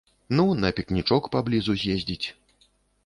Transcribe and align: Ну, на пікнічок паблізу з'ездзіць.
Ну, 0.37 0.45
на 0.61 0.71
пікнічок 0.79 1.23
паблізу 1.35 1.77
з'ездзіць. 1.83 2.27